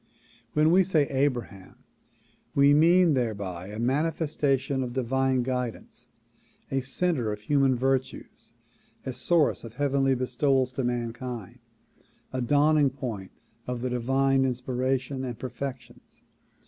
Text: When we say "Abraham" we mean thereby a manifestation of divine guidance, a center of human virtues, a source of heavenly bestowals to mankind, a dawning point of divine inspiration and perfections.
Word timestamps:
When 0.53 0.71
we 0.71 0.83
say 0.83 1.07
"Abraham" 1.09 1.75
we 2.55 2.73
mean 2.73 3.13
thereby 3.13 3.67
a 3.67 3.77
manifestation 3.77 4.81
of 4.81 4.93
divine 4.93 5.43
guidance, 5.43 6.09
a 6.71 6.81
center 6.81 7.31
of 7.31 7.41
human 7.41 7.75
virtues, 7.75 8.55
a 9.05 9.13
source 9.13 9.63
of 9.63 9.75
heavenly 9.75 10.15
bestowals 10.15 10.71
to 10.71 10.83
mankind, 10.83 11.59
a 12.33 12.41
dawning 12.41 12.89
point 12.89 13.29
of 13.67 13.81
divine 13.81 14.43
inspiration 14.43 15.23
and 15.23 15.37
perfections. 15.37 16.23